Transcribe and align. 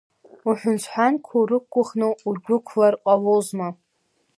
Уҳәансҳәанқәа 0.47 1.35
урықәгәыӷны 1.39 2.07
удәықәлар 2.27 2.93
ҟалозма! 3.03 3.67